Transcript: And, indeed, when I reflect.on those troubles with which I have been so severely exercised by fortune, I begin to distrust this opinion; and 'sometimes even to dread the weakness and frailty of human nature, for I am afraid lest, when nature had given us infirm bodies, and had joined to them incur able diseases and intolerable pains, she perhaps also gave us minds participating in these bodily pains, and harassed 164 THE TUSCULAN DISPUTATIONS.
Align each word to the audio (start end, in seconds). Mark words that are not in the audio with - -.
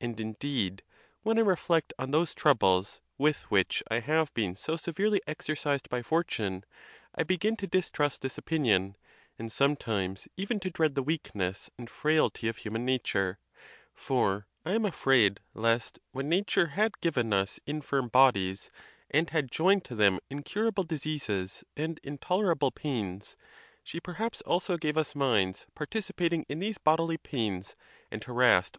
And, 0.00 0.20
indeed, 0.20 0.84
when 1.24 1.36
I 1.36 1.40
reflect.on 1.40 2.12
those 2.12 2.32
troubles 2.32 3.00
with 3.16 3.42
which 3.50 3.82
I 3.90 3.98
have 3.98 4.32
been 4.32 4.54
so 4.54 4.76
severely 4.76 5.20
exercised 5.26 5.88
by 5.88 6.00
fortune, 6.00 6.62
I 7.16 7.24
begin 7.24 7.56
to 7.56 7.66
distrust 7.66 8.22
this 8.22 8.38
opinion; 8.38 8.96
and 9.36 9.50
'sometimes 9.50 10.28
even 10.36 10.60
to 10.60 10.70
dread 10.70 10.94
the 10.94 11.02
weakness 11.02 11.70
and 11.76 11.90
frailty 11.90 12.46
of 12.46 12.58
human 12.58 12.84
nature, 12.84 13.40
for 13.92 14.46
I 14.64 14.74
am 14.74 14.84
afraid 14.84 15.40
lest, 15.54 15.98
when 16.12 16.28
nature 16.28 16.68
had 16.68 17.00
given 17.00 17.32
us 17.32 17.58
infirm 17.66 18.10
bodies, 18.10 18.70
and 19.10 19.28
had 19.30 19.50
joined 19.50 19.84
to 19.86 19.96
them 19.96 20.20
incur 20.30 20.68
able 20.68 20.84
diseases 20.84 21.64
and 21.76 21.98
intolerable 22.04 22.70
pains, 22.70 23.34
she 23.82 23.98
perhaps 23.98 24.40
also 24.42 24.76
gave 24.76 24.96
us 24.96 25.16
minds 25.16 25.66
participating 25.74 26.46
in 26.48 26.60
these 26.60 26.78
bodily 26.78 27.16
pains, 27.18 27.74
and 28.12 28.22
harassed 28.22 28.26
164 28.26 28.26
THE 28.28 28.38
TUSCULAN 28.38 28.40
DISPUTATIONS. 28.60 28.76